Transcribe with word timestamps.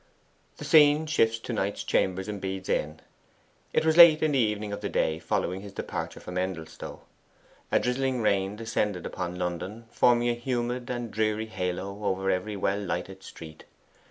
The 0.57 0.65
scene 0.65 1.05
shifts 1.05 1.37
to 1.41 1.53
Knight's 1.53 1.83
chambers 1.83 2.27
in 2.27 2.39
Bede's 2.39 2.69
Inn. 2.69 3.01
It 3.71 3.85
was 3.85 3.97
late 3.97 4.23
in 4.23 4.31
the 4.31 4.39
evening 4.39 4.73
of 4.73 4.81
the 4.81 4.89
day 4.89 5.19
following 5.19 5.61
his 5.61 5.73
departure 5.73 6.19
from 6.19 6.39
Endelstow. 6.39 7.01
A 7.71 7.79
drizzling 7.79 8.19
rain 8.23 8.55
descended 8.55 9.05
upon 9.05 9.37
London, 9.37 9.85
forming 9.91 10.27
a 10.29 10.33
humid 10.33 10.89
and 10.89 11.11
dreary 11.11 11.45
halo 11.45 12.03
over 12.03 12.31
every 12.31 12.57
well 12.57 12.79
lighted 12.81 13.21
street. 13.21 13.63